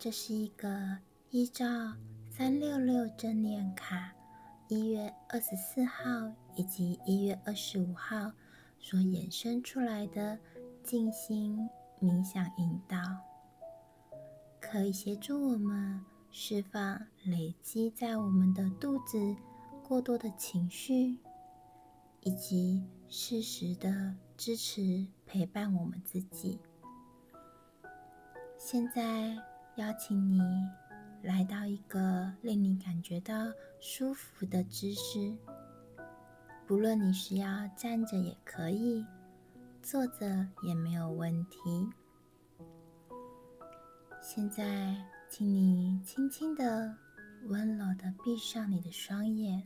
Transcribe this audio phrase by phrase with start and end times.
[0.00, 0.96] 这是一个
[1.30, 1.66] 依照
[2.30, 4.14] 三六六正念卡
[4.68, 6.04] 一月二十四号
[6.54, 8.30] 以及一月二十五号
[8.78, 10.38] 所衍生出来的
[10.84, 11.68] 静心
[12.00, 12.96] 冥想引导，
[14.60, 19.18] 可以协助我们释放累积在我们的肚子
[19.82, 21.18] 过多的情绪，
[22.20, 26.60] 以及适时的支持陪伴我们自己。
[28.56, 29.36] 现在
[29.78, 30.40] 邀请你
[31.22, 33.34] 来到一个令你感觉到
[33.78, 35.32] 舒服的姿势，
[36.66, 37.46] 不论你是要
[37.76, 39.06] 站着也可以，
[39.80, 41.88] 坐着也没有问题。
[44.20, 44.96] 现在，
[45.30, 46.92] 请你轻轻的、
[47.44, 49.62] 温柔的闭上你的双眼，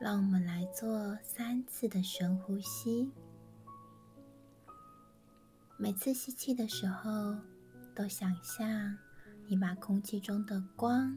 [0.00, 3.08] 让我们来做三次的深呼吸。
[5.78, 7.36] 每次吸气的时候，
[7.94, 8.96] 都想象
[9.46, 11.16] 你把空气中的光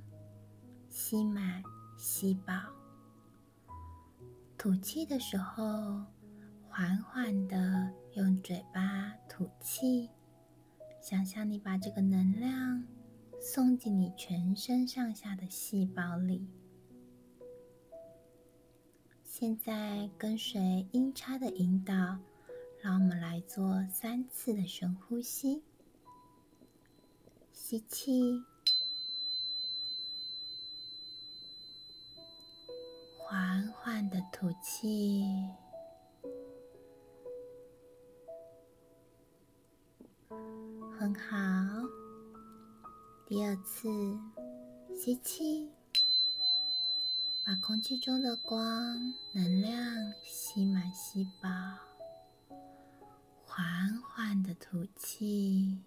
[0.90, 1.64] 吸满、
[1.98, 2.54] 吸饱；
[4.58, 6.04] 吐气的时候，
[6.68, 10.10] 缓缓的用嘴巴吐气，
[11.02, 12.84] 想象你把这个能量
[13.40, 16.48] 送进你全身上下的细胞里。
[19.24, 22.20] 现在跟随音叉的引导。
[22.82, 25.64] 让我们来做三次的深呼吸，
[27.76, 28.42] 吸气，
[33.18, 35.26] 缓缓的吐气，
[40.98, 41.28] 很好。
[43.28, 43.90] 第二次，
[44.96, 45.70] 吸气，
[47.46, 49.76] 把空气中的光能量
[50.24, 51.50] 吸满、吸饱。
[53.46, 55.84] 缓缓的吐气，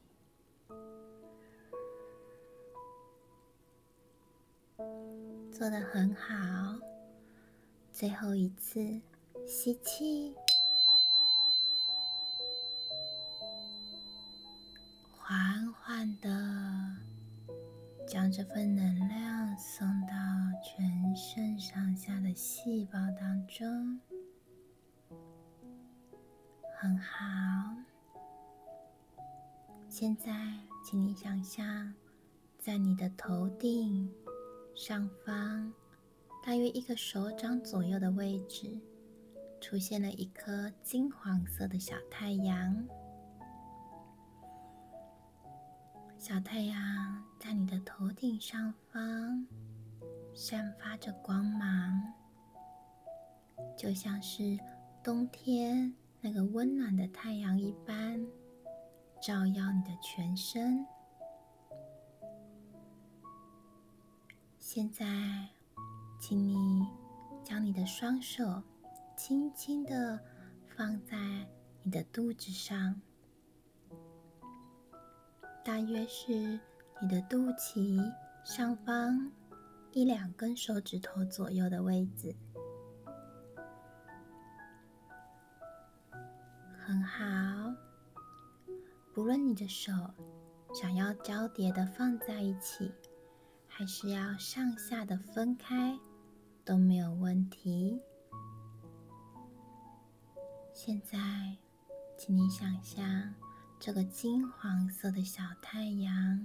[5.59, 6.79] 做的很好。
[7.93, 8.79] 最后一次
[9.45, 10.33] 吸气，
[15.11, 16.31] 缓缓的
[18.07, 20.15] 将这份能量送到
[20.63, 24.01] 全身上下的细胞当中。
[26.81, 27.75] 很好，
[29.89, 30.33] 现在
[30.85, 31.93] 请你想象，
[32.61, 34.09] 在你的头顶
[34.78, 35.72] 上方，
[36.41, 38.78] 大约一个手掌左右的位置，
[39.61, 42.87] 出现了一颗金黄色的小太阳。
[46.17, 49.44] 小太阳在你的头顶上方
[50.33, 52.00] 散发着光芒，
[53.77, 54.56] 就像是
[55.03, 55.93] 冬天。
[56.21, 58.25] 那个温暖的太阳一般，
[59.21, 60.87] 照耀你的全身。
[64.71, 65.49] 现在，
[66.21, 66.87] 请你
[67.43, 68.62] 将你的双手
[69.17, 70.21] 轻轻的
[70.77, 71.17] 放在
[71.83, 73.01] 你的肚子上，
[75.65, 76.61] 大约是
[77.01, 78.12] 你的肚脐
[78.45, 79.33] 上方
[79.93, 82.37] 一两根手指头左右的位置。
[86.77, 87.75] 很好，
[89.15, 89.91] 不论你的手
[90.75, 92.93] 想要交叠的放在一起，
[93.78, 95.97] 还是要上下的分开，
[96.65, 98.03] 都没有问题。
[100.75, 101.56] 现在，
[102.17, 103.33] 请你想象
[103.78, 106.44] 这个金黄色的小太阳，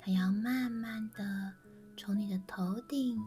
[0.00, 1.52] 它要慢慢的
[1.96, 3.22] 从你的头顶，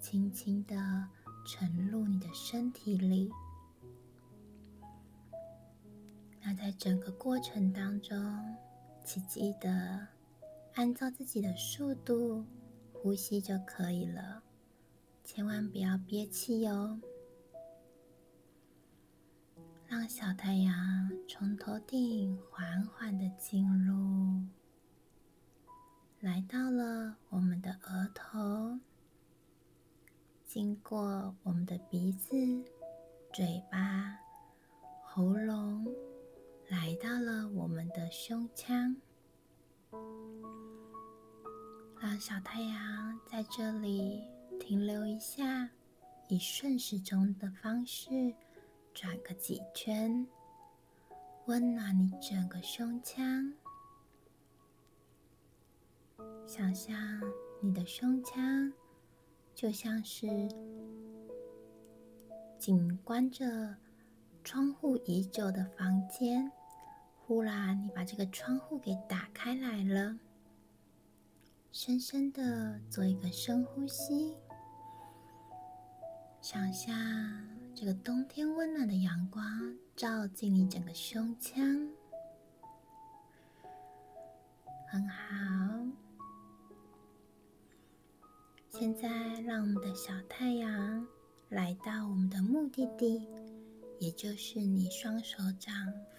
[0.00, 1.06] 轻轻的
[1.46, 3.30] 沉入你的身体里。
[6.40, 8.56] 那在整个过程当中，
[9.04, 10.08] 请记得
[10.78, 12.44] 按照自己的速度
[12.92, 14.40] 呼吸就可以了，
[15.24, 17.00] 千万不要憋气哟。
[19.88, 24.40] 让小太阳从头顶缓缓的进入，
[26.20, 28.78] 来到了我们的额头，
[30.44, 32.36] 经过我们的鼻子、
[33.32, 34.16] 嘴巴、
[35.02, 35.84] 喉咙。
[36.68, 38.94] 来到了我们的胸腔，
[42.00, 44.22] 让小太阳在这里
[44.60, 45.68] 停留一下，
[46.28, 48.32] 以顺时钟的方式
[48.94, 50.24] 转个几圈，
[51.46, 53.52] 温暖你整个胸腔。
[56.46, 56.96] 想象
[57.60, 58.72] 你的胸腔
[59.54, 60.26] 就像是
[62.58, 63.76] 紧关着
[64.44, 66.50] 窗户已久的房间。
[67.18, 70.16] 忽然，你把这个窗户给打开来了，
[71.80, 74.36] 深深的做一个深呼吸，
[76.40, 76.92] 想象
[77.72, 79.40] 这个冬天温暖的阳光
[79.94, 81.64] 照进你整个胸腔，
[84.88, 85.16] 很好。
[88.70, 89.08] 现在，
[89.42, 91.06] 让我们的小太阳
[91.48, 93.28] 来到我们的目的地。
[94.00, 95.72] 也就是你双手掌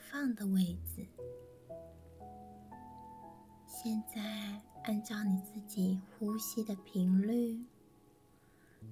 [0.10, 1.06] 放的位置。
[3.66, 7.64] 现在按照你自己呼吸的频率，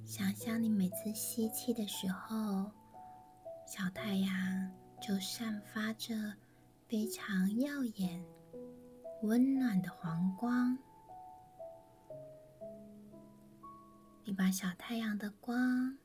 [0.06, 2.70] 想象你每次吸气的时候，
[3.66, 4.72] 小太阳
[5.02, 6.36] 就散发着
[6.88, 8.24] 非常耀眼、
[9.24, 10.78] 温暖的黄光。
[14.24, 15.98] 你把小太阳的光。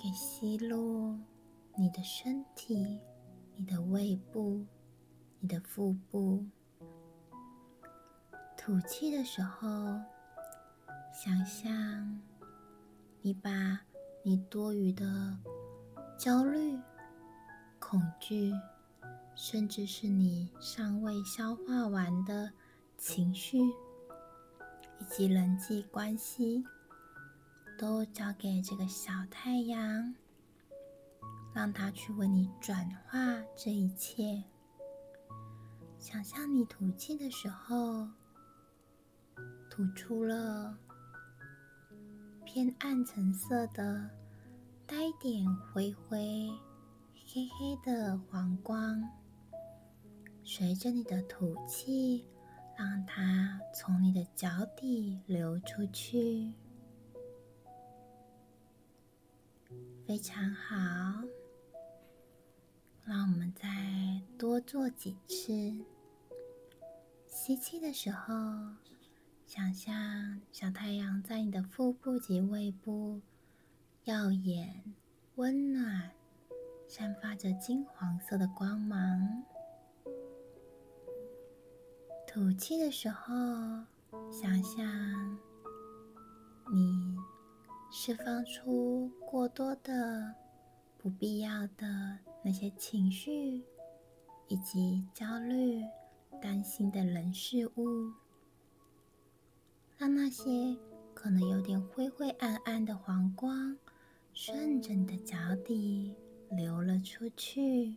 [0.00, 1.18] 给吸入
[1.76, 2.98] 你的身体、
[3.56, 4.64] 你的胃部、
[5.38, 6.46] 你的腹部。
[8.68, 9.66] 吐气的时候，
[11.10, 12.20] 想象
[13.22, 13.80] 你把
[14.22, 15.34] 你多余的
[16.18, 16.78] 焦虑、
[17.78, 18.52] 恐惧，
[19.34, 22.52] 甚至是你尚未消化完的
[22.98, 26.62] 情绪，以及人际关系。
[27.78, 30.14] 都交给这个小太阳，
[31.54, 33.18] 让它去为你转化
[33.56, 34.44] 这一切。
[35.98, 38.06] 想象你吐气的时候，
[39.78, 40.76] 吐出了
[42.44, 44.10] 偏暗橙色的、
[44.88, 46.50] 带一点灰灰、
[47.14, 49.00] 黑黑的黄光，
[50.42, 52.26] 随着你的吐气，
[52.76, 56.52] 让它从你的脚底流出去。
[60.04, 61.22] 非常好，
[63.04, 65.84] 让我们再多做几次。
[67.28, 68.34] 吸气的时候，
[69.48, 73.22] 想象小太阳在你的腹部及胃部
[74.04, 74.84] 耀眼、
[75.36, 76.10] 温暖，
[76.86, 79.42] 散发着金黄色的光芒。
[82.26, 83.34] 吐气的时候，
[84.30, 85.38] 想象
[86.70, 87.16] 你。
[87.90, 90.34] 释放出过多的、
[90.98, 93.64] 不必要的那些情绪，
[94.46, 95.82] 以及焦虑、
[96.38, 98.12] 担心的人事物，
[99.98, 100.76] 让那些
[101.12, 103.76] 可能有点灰灰暗暗的黄光，
[104.32, 106.14] 顺着你的脚底
[106.52, 107.96] 流了出去。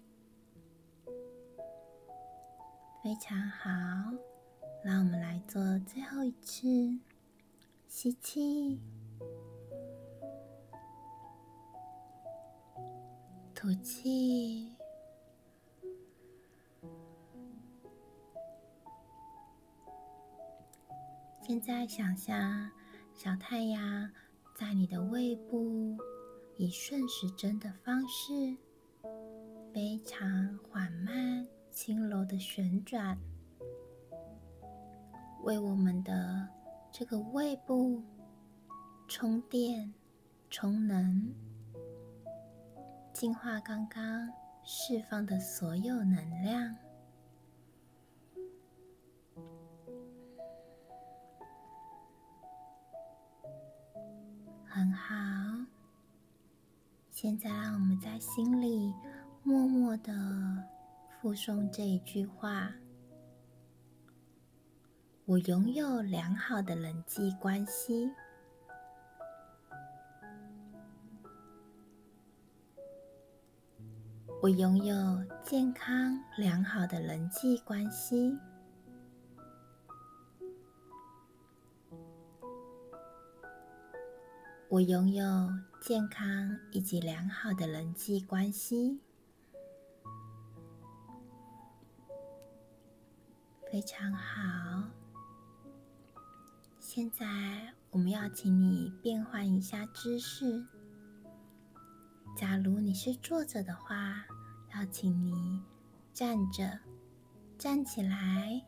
[3.03, 3.69] 非常好，
[4.83, 6.68] 让我们来做最后一次
[7.88, 8.81] 吸气。
[13.54, 14.75] 吐气。
[21.51, 22.71] 现在想象
[23.13, 24.09] 小太阳
[24.56, 25.98] 在你的胃部
[26.56, 28.56] 以顺时针的方式，
[29.74, 33.18] 非常缓慢、轻柔的旋转，
[35.44, 36.48] 为我们的
[36.89, 38.01] 这个胃部
[39.09, 39.94] 充电、
[40.49, 41.33] 充能。
[43.11, 44.26] 净化刚刚
[44.64, 46.73] 释放的所有能量，
[57.21, 58.92] 现在，让我们在心里
[59.44, 60.11] 默默的
[61.07, 62.73] 附诵这一句话
[65.25, 68.09] ：“我拥有良好的人际关系。”
[74.42, 78.35] 我拥有健康良好的人际关系。
[84.71, 85.25] 我拥有
[85.81, 89.01] 健康以及良好的人际关系，
[93.69, 94.90] 非常好。
[96.80, 100.66] 现在我们要请你变换一下姿势。
[102.37, 104.25] 假如你是坐着的话，
[104.73, 105.61] 要请你
[106.13, 106.80] 站着，
[107.57, 108.66] 站起来，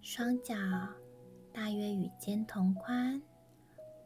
[0.00, 0.54] 双脚
[1.52, 3.20] 大约与肩同宽，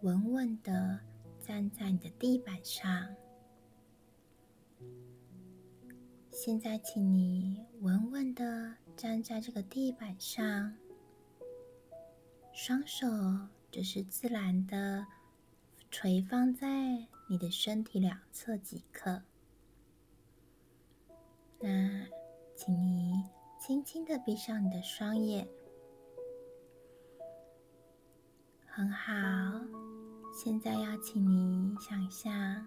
[0.02, 1.00] 稳稳的
[1.40, 3.14] 站在你的地板上。
[6.30, 10.72] 现在，请你稳稳的站在这个地板上，
[12.52, 13.08] 双手
[13.72, 15.04] 就是自然的
[15.90, 16.68] 垂放在
[17.28, 19.20] 你的身体两侧即可。
[21.58, 22.06] 那
[22.54, 23.24] 请你
[23.58, 25.48] 轻轻的闭上你的双眼。
[28.64, 29.12] 很好，
[30.40, 32.64] 现在要请你想象，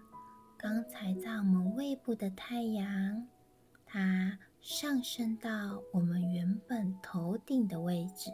[0.58, 3.26] 刚才在我们胃部的太阳，
[3.86, 8.30] 它上升到我们原本头顶的位置，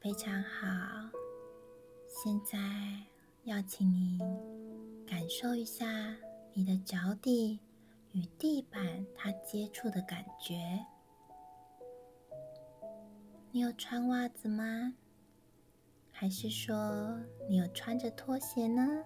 [0.00, 1.10] 非常好。
[2.06, 2.58] 现在
[3.44, 4.18] 要请你
[5.06, 5.86] 感受一下
[6.52, 7.58] 你的脚底
[8.12, 10.84] 与地板它接触的感觉。
[13.52, 14.94] 你有穿袜子吗？
[16.12, 19.04] 还是说你有穿着拖鞋呢？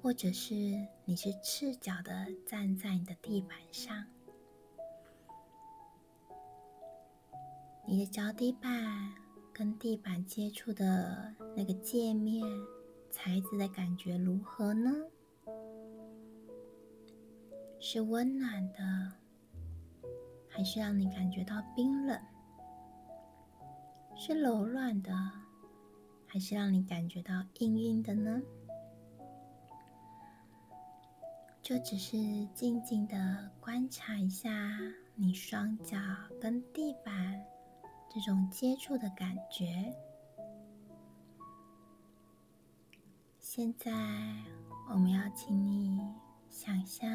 [0.00, 0.54] 或者是
[1.04, 4.06] 你是赤脚的站在你的地板上？
[7.84, 8.72] 你的脚底板
[9.52, 12.42] 跟地板接触的那个界面
[13.10, 14.90] 材质的感觉如何呢？
[17.78, 19.12] 是温暖的？
[20.56, 22.16] 还是让你感觉到冰冷，
[24.14, 25.12] 是柔软的，
[26.28, 28.40] 还是让你感觉到硬硬的呢？
[31.60, 32.16] 就只是
[32.54, 34.78] 静静的观察一下
[35.16, 35.96] 你双脚
[36.40, 37.44] 跟地板
[38.08, 39.92] 这种接触的感觉。
[43.40, 43.90] 现在
[44.88, 46.00] 我们要请你
[46.48, 47.10] 想象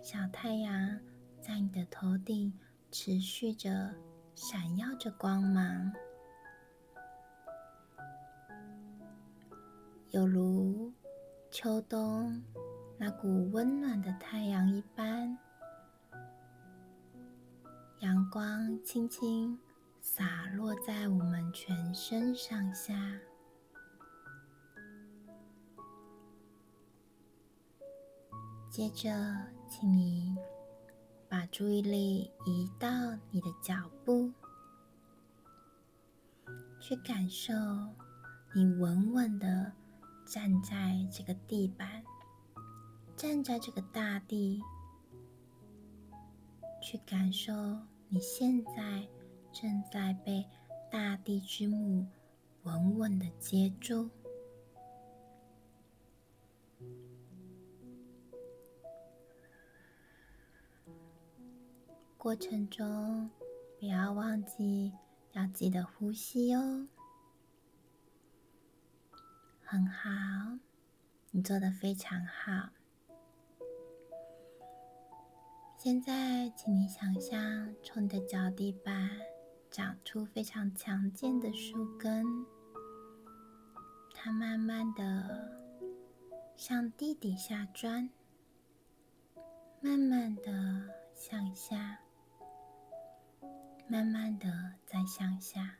[0.00, 1.00] 小太阳。
[1.48, 2.52] 在你的头顶
[2.90, 3.94] 持续着
[4.34, 5.90] 闪耀着光芒，
[10.10, 10.92] 有如
[11.50, 12.44] 秋冬
[12.98, 15.38] 那股温暖的太阳一般。
[18.00, 19.58] 阳光轻轻
[20.02, 22.92] 洒落在我们全身上下，
[28.68, 29.08] 接着，
[29.66, 30.36] 请你。
[31.28, 32.88] 把注意力移到
[33.30, 34.32] 你的脚步，
[36.80, 37.52] 去感受
[38.54, 39.70] 你稳稳的
[40.24, 42.02] 站在这个地板，
[43.14, 44.62] 站在这个大地，
[46.80, 47.52] 去感受
[48.08, 49.06] 你现在
[49.52, 50.46] 正在被
[50.90, 52.06] 大地之母
[52.62, 54.08] 稳稳的接住。
[62.28, 63.30] 过程中，
[63.80, 64.92] 不要忘记
[65.32, 66.86] 要记得呼吸哦。
[69.62, 70.58] 很好，
[71.30, 72.68] 你做的非常好。
[75.78, 79.08] 现在，请你想象，从你的脚底板
[79.70, 82.26] 长出非常强健的树根，
[84.14, 85.50] 它慢慢的
[86.56, 88.10] 向地底下钻，
[89.80, 92.00] 慢慢的向下。
[93.90, 95.78] 慢慢的再向下，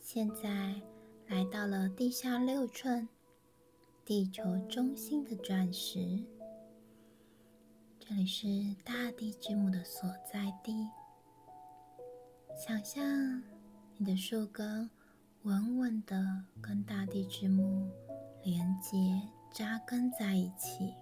[0.00, 0.74] 现在
[1.26, 3.08] 来到了地下六寸，
[4.04, 6.22] 地球中心的钻石。
[7.98, 8.46] 这里是
[8.84, 10.86] 大地之母的所在地。
[12.54, 13.42] 想象
[13.96, 14.90] 你的树根
[15.44, 17.90] 稳稳的跟大地之母
[18.42, 18.98] 连接、
[19.50, 20.92] 扎根在一起，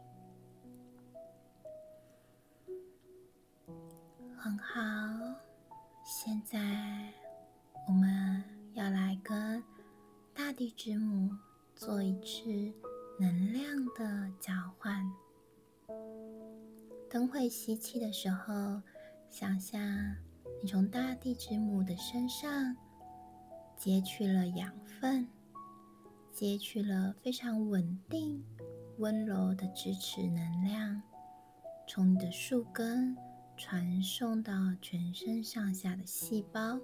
[4.37, 4.85] 很好。
[6.09, 6.61] 现在，
[7.89, 8.41] 我们
[8.75, 9.61] 要来跟
[10.33, 11.29] 大地之母
[11.75, 12.73] 做一次
[13.19, 15.05] 能量的交换。
[17.11, 18.81] 等会吸气的时候，
[19.29, 19.81] 想象
[20.63, 22.77] 你从大地之母的身上
[23.77, 25.27] 截取了养分，
[26.31, 28.45] 截取了非常稳定、
[28.99, 31.03] 温柔的支持能量，
[31.89, 33.17] 从你的树根。
[33.57, 36.79] 传送到全身上下的细胞。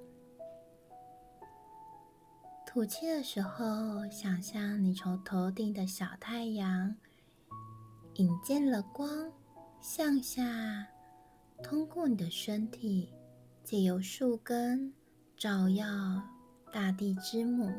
[2.67, 6.97] 吐气的时候，想象你从头顶的小太阳
[8.14, 9.31] 引进了光，
[9.81, 10.87] 向下
[11.62, 13.12] 通过你的身体，
[13.62, 14.95] 借由树根
[15.37, 15.87] 照耀
[16.73, 17.71] 大地之母，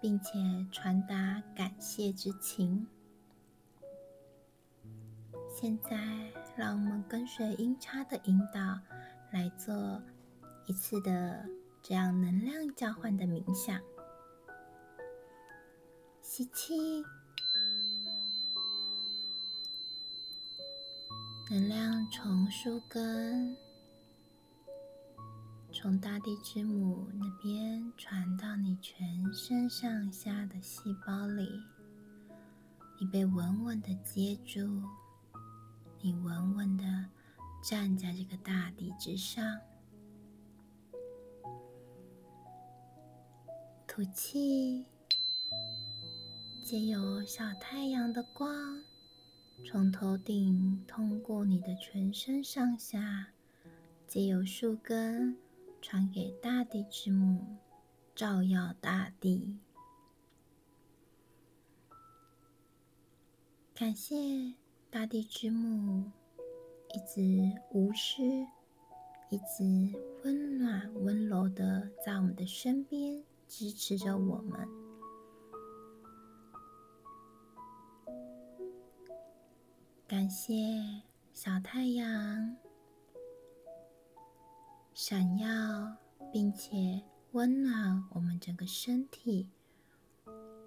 [0.00, 0.32] 并且
[0.72, 2.86] 传达感谢之情。
[5.54, 5.90] 现在。
[6.56, 8.80] 让我们跟随音叉的引导
[9.30, 10.02] 来做
[10.66, 11.46] 一次的
[11.82, 13.80] 这样能量交换的冥想。
[16.22, 17.04] 吸气，
[21.50, 23.56] 能量从树根、
[25.72, 31.48] 从大地之母那边传到你全身上下的细胞里，
[32.98, 34.82] 你被稳稳的接住，
[36.06, 36.84] 你稳稳的
[37.60, 39.58] 站在这个大地之上。
[43.88, 44.86] 吐气，
[46.62, 48.80] 借由小太阳的光，
[49.64, 53.30] 从头顶通过你的全身上下，
[54.06, 55.36] 借由树根
[55.82, 57.56] 传给大地之母，
[58.14, 59.58] 照耀大地。
[63.74, 64.54] 感谢
[64.96, 66.10] 大地之母，
[66.94, 68.22] 一直无私、
[69.28, 69.92] 一直
[70.24, 73.22] 温暖、温柔的在我们的身边。
[73.46, 74.66] 支持着我们，
[80.08, 80.54] 感谢
[81.34, 82.56] 小太阳
[84.94, 85.94] 闪耀，
[86.32, 89.50] 并且温暖我们整个身体，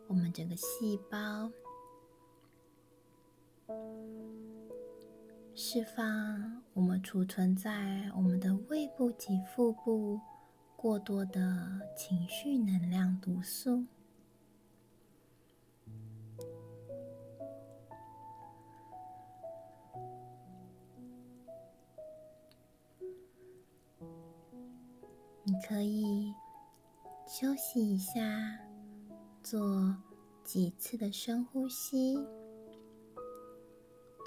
[0.07, 1.51] 我们整个细胞，
[5.53, 10.19] 释放我们储存在我们的胃部及腹部。
[10.81, 13.83] 过多的情绪能量毒素，
[25.43, 26.33] 你可以
[27.27, 28.21] 休息一下，
[29.43, 29.93] 做
[30.45, 32.17] 几次的深呼吸，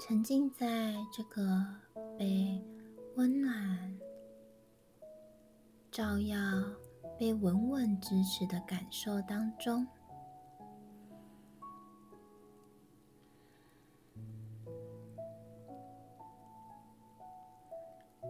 [0.05, 1.65] 沉浸在这个
[2.19, 2.61] 被
[3.15, 3.97] 温暖。
[5.89, 6.35] 照耀
[7.17, 9.87] 被稳稳支持的感受当中。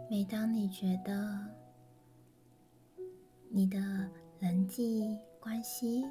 [0.08, 1.40] 每当你觉得
[3.50, 3.80] 你的
[4.38, 6.06] 人际关系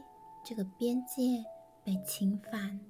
[0.45, 1.45] 这个边界
[1.85, 2.81] 被侵犯，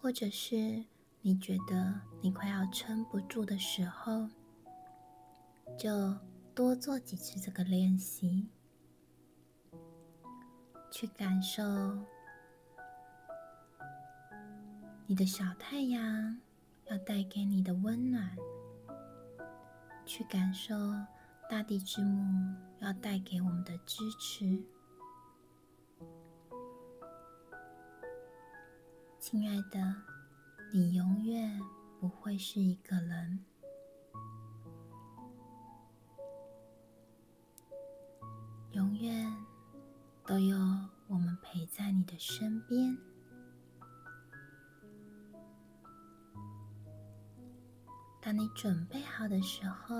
[0.00, 0.82] 或者是
[1.22, 4.28] 你觉得你快要撑不住的时候，
[5.78, 6.16] 就。
[6.52, 8.46] 多做几次这个练习，
[10.90, 11.62] 去感受
[15.06, 16.38] 你的小太阳
[16.86, 18.36] 要带给你的温暖，
[20.04, 20.74] 去感受
[21.48, 24.62] 大地之母要带给我们的支持。
[29.18, 29.96] 亲爱的，
[30.72, 31.60] 你永远
[31.98, 33.44] 不会是一个人。
[38.72, 39.34] 永远
[40.24, 40.56] 都有
[41.08, 42.96] 我们陪在你的身边。
[48.20, 49.94] 当你准备好的时候，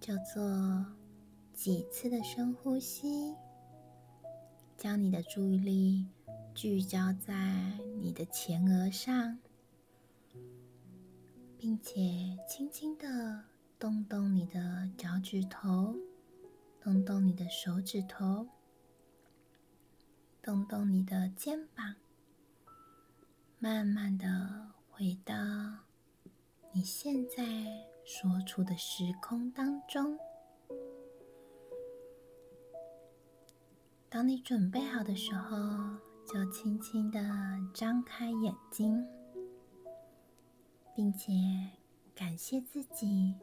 [0.00, 0.84] 就做
[1.52, 3.36] 几次的深呼吸，
[4.76, 6.08] 将你的注意力
[6.54, 9.38] 聚焦在你的前额上，
[11.58, 13.44] 并且轻轻的
[13.78, 15.96] 动动你的脚趾头。
[16.80, 18.48] 动动你的手指头，
[20.42, 21.94] 动动你的肩膀，
[23.60, 25.32] 慢慢的回到
[26.72, 30.18] 你现在所处的时空当中。
[34.08, 35.56] 当你准备好的时候，
[36.32, 37.20] 就轻轻的
[37.74, 39.06] 张开眼睛，
[40.94, 41.32] 并且
[42.14, 43.34] 感谢自己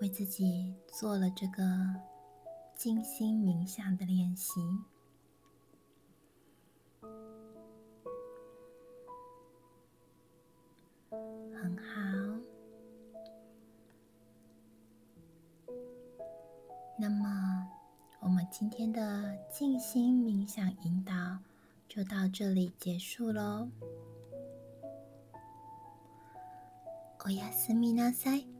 [0.00, 1.62] 为自己做了这个。
[2.74, 4.60] 静心冥想的练习
[11.52, 11.92] 很好。
[16.98, 17.68] 那么，
[18.20, 21.12] 我们今天的静心冥想引导
[21.91, 23.69] 就到这里结束喽。
[27.25, 28.50] おやすみなさい。